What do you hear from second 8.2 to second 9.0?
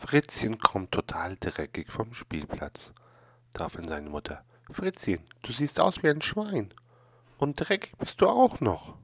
du auch noch.